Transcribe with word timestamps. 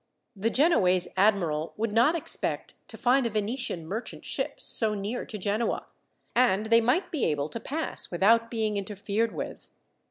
The 0.35 0.49
Genoese 0.49 1.07
admiral 1.15 1.73
would 1.77 1.91
not 1.93 2.15
expect 2.15 2.73
to 2.87 2.97
find 2.97 3.27
a 3.27 3.29
Venetian 3.29 3.85
merchant 3.85 4.25
ship 4.25 4.59
so 4.59 4.95
near 4.95 5.27
to 5.27 5.37
Genoa, 5.37 5.85
and 6.35 6.65
they 6.65 6.81
might 6.81 7.11
be 7.11 7.23
able 7.25 7.49
to 7.49 7.59
pass 7.59 8.09
without 8.09 8.49
being 8.49 8.77
interfered 8.77 9.31
with. 9.31 9.69